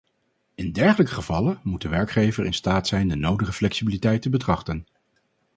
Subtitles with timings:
[0.55, 4.85] In dergelijke gevallen moet de werkgever in staat zijn de nodige flexibiliteit te betrachten.